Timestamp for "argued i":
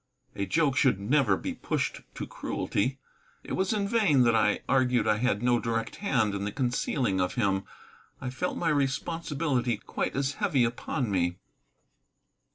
4.67-5.17